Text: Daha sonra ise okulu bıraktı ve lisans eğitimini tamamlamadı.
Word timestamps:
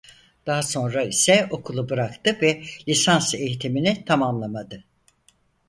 Daha 0.45 0.63
sonra 0.63 1.03
ise 1.03 1.47
okulu 1.51 1.89
bıraktı 1.89 2.37
ve 2.41 2.63
lisans 2.87 3.35
eğitimini 3.35 4.05
tamamlamadı. 4.05 4.83